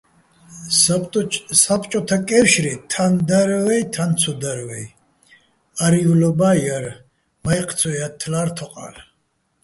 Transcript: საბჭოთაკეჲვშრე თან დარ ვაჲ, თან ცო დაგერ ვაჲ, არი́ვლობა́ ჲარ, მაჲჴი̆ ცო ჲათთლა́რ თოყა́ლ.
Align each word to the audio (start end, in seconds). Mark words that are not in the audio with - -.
საბჭოთაკეჲვშრე 1.61 2.71
თან 2.93 3.11
დარ 3.29 3.49
ვაჲ, 3.65 3.81
თან 3.93 4.11
ცო 4.19 4.31
დაგერ 4.41 4.59
ვაჲ, 4.67 4.85
არი́ვლობა́ 5.85 6.53
ჲარ, 6.63 6.85
მაჲჴი̆ 7.43 7.75
ცო 7.79 7.89
ჲათთლა́რ 7.99 8.49
თოყა́ლ. 8.57 8.95